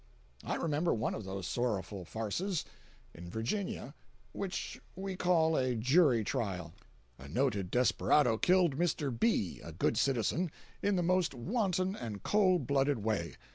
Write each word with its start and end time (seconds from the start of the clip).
I 0.43 0.55
remember 0.55 0.95
one 0.95 1.13
of 1.13 1.25
those 1.25 1.45
sorrowful 1.45 2.05
farces, 2.05 2.65
in 3.13 3.29
Virginia, 3.29 3.93
which 4.31 4.81
we 4.95 5.15
call 5.15 5.55
a 5.55 5.75
jury 5.75 6.23
trial. 6.23 6.73
A 7.19 7.27
noted 7.27 7.69
desperado 7.69 8.39
killed 8.39 8.77
Mr. 8.79 9.11
B., 9.15 9.61
a 9.63 9.71
good 9.71 9.97
citizen, 9.99 10.49
in 10.81 10.95
the 10.95 11.03
most 11.03 11.35
wanton 11.35 11.95
and 11.95 12.23
cold 12.23 12.65
blooded 12.65 13.03
way. 13.03 13.35